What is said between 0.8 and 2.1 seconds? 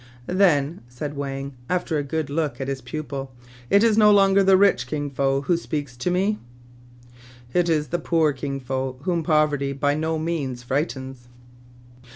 said Wang, after a